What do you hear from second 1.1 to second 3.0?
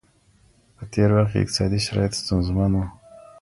وخت کي اقتصادي شرايط ستونزمن وو.